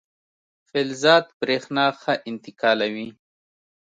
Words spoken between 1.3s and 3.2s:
برېښنا ښه انتقالوي.